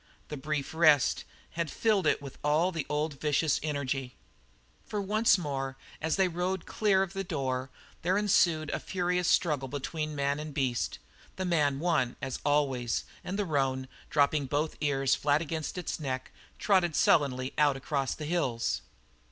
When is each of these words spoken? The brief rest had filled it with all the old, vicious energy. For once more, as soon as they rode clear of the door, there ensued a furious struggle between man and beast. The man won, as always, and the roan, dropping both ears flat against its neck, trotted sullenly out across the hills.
The 0.29 0.35
brief 0.37 0.73
rest 0.73 1.25
had 1.51 1.69
filled 1.69 2.07
it 2.07 2.23
with 2.23 2.39
all 2.43 2.71
the 2.71 2.87
old, 2.89 3.19
vicious 3.21 3.59
energy. 3.61 4.15
For 4.83 4.99
once 4.99 5.37
more, 5.37 5.77
as 6.01 6.13
soon 6.13 6.13
as 6.13 6.15
they 6.15 6.27
rode 6.27 6.65
clear 6.65 7.03
of 7.03 7.13
the 7.13 7.23
door, 7.23 7.69
there 8.01 8.17
ensued 8.17 8.71
a 8.71 8.79
furious 8.79 9.27
struggle 9.27 9.67
between 9.67 10.15
man 10.15 10.39
and 10.39 10.55
beast. 10.55 10.97
The 11.35 11.45
man 11.45 11.77
won, 11.79 12.15
as 12.19 12.39
always, 12.43 13.03
and 13.23 13.37
the 13.37 13.45
roan, 13.45 13.87
dropping 14.09 14.47
both 14.47 14.75
ears 14.81 15.13
flat 15.13 15.39
against 15.39 15.77
its 15.77 15.99
neck, 15.99 16.31
trotted 16.57 16.95
sullenly 16.95 17.53
out 17.59 17.77
across 17.77 18.15
the 18.15 18.25
hills. 18.25 18.81